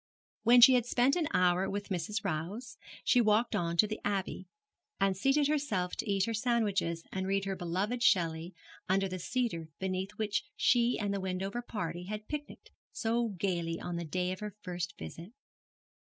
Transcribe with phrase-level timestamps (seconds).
[0.41, 2.23] When she had spent an hour with Mrs.
[2.25, 4.47] Rowse, she walked on to the Abbey,
[4.99, 8.55] and seated herself to eat her sandwiches and read her beloved Shelley
[8.89, 13.95] under the cedar beneath which she and the Wendover party had picnicked so gaily on
[13.97, 15.33] the day of her first visit.